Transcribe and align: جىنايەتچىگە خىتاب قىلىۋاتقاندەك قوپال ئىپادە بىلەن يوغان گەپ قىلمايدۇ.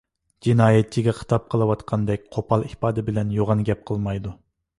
جىنايەتچىگە 0.45 1.13
خىتاب 1.17 1.45
قىلىۋاتقاندەك 1.55 2.25
قوپال 2.37 2.65
ئىپادە 2.71 3.05
بىلەن 3.11 3.37
يوغان 3.37 3.63
گەپ 3.71 3.87
قىلمايدۇ. 3.93 4.35